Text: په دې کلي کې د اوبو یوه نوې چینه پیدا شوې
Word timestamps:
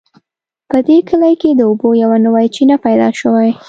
په 0.69 0.77
دې 0.87 0.97
کلي 1.09 1.33
کې 1.41 1.49
د 1.53 1.61
اوبو 1.69 1.89
یوه 2.03 2.17
نوې 2.25 2.45
چینه 2.55 2.75
پیدا 2.85 3.09
شوې 3.19 3.49